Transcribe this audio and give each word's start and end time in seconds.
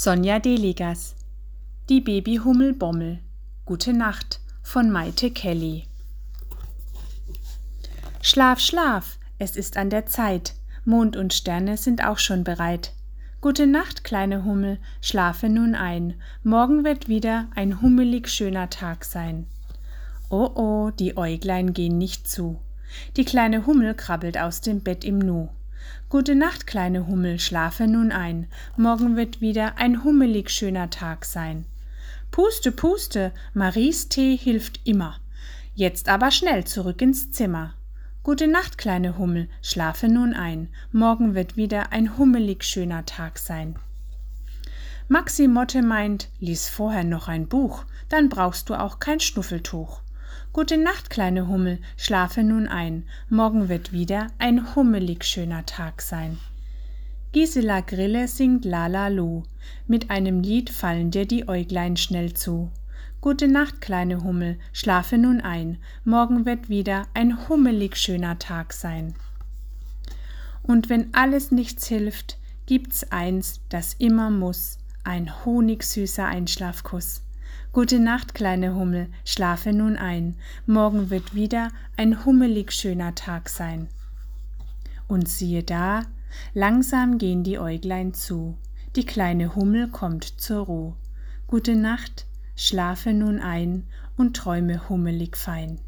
Sonja 0.00 0.38
Deligas 0.38 1.16
Die 1.88 2.00
Babyhummel 2.00 2.72
Bommel 2.72 3.18
Gute 3.64 3.92
Nacht 3.92 4.38
von 4.62 4.92
Maite 4.92 5.32
Kelly 5.32 5.86
Schlaf, 8.22 8.60
schlaf, 8.60 9.18
es 9.40 9.56
ist 9.56 9.76
an 9.76 9.90
der 9.90 10.06
Zeit, 10.06 10.54
Mond 10.84 11.16
und 11.16 11.34
Sterne 11.34 11.76
sind 11.76 12.04
auch 12.04 12.18
schon 12.18 12.44
bereit. 12.44 12.92
Gute 13.40 13.66
Nacht, 13.66 14.04
kleine 14.04 14.44
Hummel, 14.44 14.78
schlafe 15.00 15.48
nun 15.48 15.74
ein, 15.74 16.14
morgen 16.44 16.84
wird 16.84 17.08
wieder 17.08 17.48
ein 17.56 17.82
hummelig 17.82 18.28
schöner 18.28 18.70
Tag 18.70 19.04
sein. 19.04 19.48
Oh 20.30 20.48
oh, 20.54 20.90
die 20.96 21.16
Äuglein 21.16 21.72
gehen 21.72 21.98
nicht 21.98 22.30
zu. 22.30 22.60
Die 23.16 23.24
kleine 23.24 23.66
Hummel 23.66 23.94
krabbelt 23.94 24.38
aus 24.38 24.60
dem 24.60 24.80
Bett 24.80 25.04
im 25.04 25.18
Nu. 25.18 25.48
Gute 26.08 26.34
Nacht, 26.34 26.66
kleine 26.66 27.06
Hummel, 27.06 27.38
schlafe 27.38 27.86
nun 27.86 28.12
ein, 28.12 28.46
morgen 28.76 29.16
wird 29.16 29.40
wieder 29.40 29.78
ein 29.78 30.04
hummelig 30.04 30.50
schöner 30.50 30.90
Tag 30.90 31.24
sein. 31.24 31.66
Puste, 32.30 32.72
puste, 32.72 33.32
Maries 33.54 34.08
Tee 34.08 34.36
hilft 34.36 34.80
immer. 34.84 35.16
Jetzt 35.74 36.08
aber 36.08 36.30
schnell 36.30 36.64
zurück 36.64 37.02
ins 37.02 37.30
Zimmer. 37.30 37.74
Gute 38.22 38.46
Nacht, 38.46 38.78
kleine 38.78 39.16
Hummel, 39.16 39.48
schlafe 39.62 40.08
nun 40.08 40.34
ein, 40.34 40.68
morgen 40.92 41.34
wird 41.34 41.56
wieder 41.56 41.92
ein 41.92 42.18
hummelig 42.18 42.64
schöner 42.64 43.06
Tag 43.06 43.38
sein. 43.38 43.76
Maxi 45.08 45.48
Motte 45.48 45.80
meint, 45.80 46.28
lies 46.38 46.68
vorher 46.68 47.04
noch 47.04 47.28
ein 47.28 47.48
Buch, 47.48 47.84
dann 48.10 48.28
brauchst 48.28 48.68
du 48.68 48.74
auch 48.74 48.98
kein 48.98 49.20
Schnuffeltuch. 49.20 50.02
Gute 50.52 50.76
Nacht, 50.76 51.10
kleine 51.10 51.48
Hummel, 51.48 51.78
schlafe 51.96 52.42
nun 52.42 52.68
ein, 52.68 53.04
morgen 53.28 53.68
wird 53.68 53.92
wieder 53.92 54.28
ein 54.38 54.74
hummelig 54.74 55.24
schöner 55.24 55.66
Tag 55.66 56.02
sein. 56.02 56.38
Gisela 57.32 57.82
Grille 57.82 58.26
singt 58.26 58.64
Lala 58.64 59.08
Lu, 59.08 59.42
mit 59.86 60.10
einem 60.10 60.40
Lied 60.40 60.70
fallen 60.70 61.10
dir 61.10 61.26
die 61.26 61.46
Äuglein 61.48 61.96
schnell 61.96 62.32
zu. 62.32 62.70
Gute 63.20 63.48
Nacht, 63.48 63.80
kleine 63.80 64.22
Hummel, 64.22 64.58
schlafe 64.72 65.18
nun 65.18 65.40
ein, 65.40 65.78
morgen 66.04 66.46
wird 66.46 66.68
wieder 66.68 67.06
ein 67.14 67.48
hummelig 67.48 67.96
schöner 67.96 68.38
Tag 68.38 68.72
sein. 68.72 69.14
Und 70.62 70.88
wenn 70.88 71.12
alles 71.14 71.50
nichts 71.50 71.86
hilft, 71.86 72.38
gibt's 72.66 73.10
eins, 73.10 73.60
das 73.68 73.94
immer 73.94 74.30
muss, 74.30 74.78
ein 75.04 75.44
honigsüßer 75.44 76.26
Einschlafkuss. 76.26 77.22
Gute 77.72 78.00
Nacht, 78.00 78.34
kleine 78.34 78.74
Hummel, 78.74 79.08
schlafe 79.26 79.74
nun 79.74 79.96
ein, 79.96 80.36
morgen 80.66 81.10
wird 81.10 81.34
wieder 81.34 81.68
ein 81.98 82.24
hummelig 82.24 82.72
schöner 82.72 83.14
Tag 83.14 83.50
sein. 83.50 83.88
Und 85.06 85.28
siehe 85.28 85.62
da, 85.62 86.02
langsam 86.54 87.18
gehen 87.18 87.44
die 87.44 87.58
Äuglein 87.58 88.14
zu, 88.14 88.56
die 88.96 89.04
kleine 89.04 89.54
Hummel 89.54 89.88
kommt 89.88 90.24
zur 90.24 90.64
Ruh. 90.64 90.94
Gute 91.46 91.76
Nacht, 91.76 92.26
schlafe 92.56 93.12
nun 93.12 93.38
ein 93.38 93.84
und 94.16 94.34
träume 94.34 94.88
hummelig 94.88 95.36
fein. 95.36 95.78